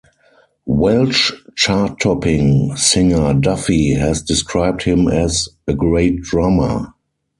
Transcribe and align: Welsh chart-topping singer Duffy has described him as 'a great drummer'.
Welsh 0.65 1.31
chart-topping 1.55 2.75
singer 2.75 3.35
Duffy 3.35 3.93
has 3.93 4.23
described 4.23 4.81
him 4.81 5.07
as 5.07 5.47
'a 5.67 5.75
great 5.75 6.23
drummer'. 6.23 6.91